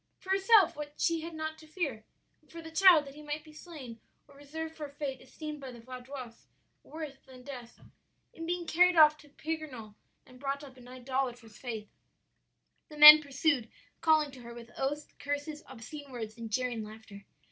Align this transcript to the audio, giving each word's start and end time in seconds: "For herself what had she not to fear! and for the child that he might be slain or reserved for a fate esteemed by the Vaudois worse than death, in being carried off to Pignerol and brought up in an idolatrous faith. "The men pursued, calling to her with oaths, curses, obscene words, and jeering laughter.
"For 0.17 0.31
herself 0.31 0.75
what 0.75 0.87
had 0.87 0.99
she 0.99 1.29
not 1.29 1.59
to 1.59 1.67
fear! 1.67 2.03
and 2.41 2.51
for 2.51 2.59
the 2.59 2.71
child 2.71 3.05
that 3.05 3.13
he 3.13 3.21
might 3.21 3.43
be 3.43 3.53
slain 3.53 3.99
or 4.27 4.35
reserved 4.35 4.75
for 4.75 4.87
a 4.87 4.91
fate 4.91 5.21
esteemed 5.21 5.61
by 5.61 5.71
the 5.71 5.79
Vaudois 5.79 6.47
worse 6.81 7.19
than 7.27 7.43
death, 7.43 7.79
in 8.33 8.47
being 8.47 8.65
carried 8.65 8.95
off 8.95 9.15
to 9.19 9.29
Pignerol 9.29 9.93
and 10.25 10.39
brought 10.39 10.63
up 10.63 10.75
in 10.75 10.87
an 10.87 10.93
idolatrous 10.95 11.55
faith. 11.59 11.87
"The 12.89 12.97
men 12.97 13.21
pursued, 13.21 13.69
calling 14.01 14.31
to 14.31 14.41
her 14.41 14.55
with 14.55 14.71
oaths, 14.75 15.05
curses, 15.19 15.61
obscene 15.67 16.11
words, 16.11 16.35
and 16.35 16.49
jeering 16.51 16.83
laughter. 16.83 17.23